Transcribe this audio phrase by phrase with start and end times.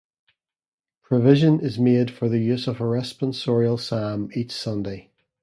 [1.03, 5.11] Provision is made for the use of a responsorial psalm each Sunday.